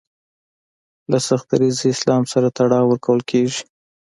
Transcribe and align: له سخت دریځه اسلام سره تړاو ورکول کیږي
له 1.11 1.17
سخت 1.27 1.45
دریځه 1.53 1.85
اسلام 1.95 2.23
سره 2.33 2.47
تړاو 2.57 2.89
ورکول 2.89 3.19
کیږي 3.29 3.61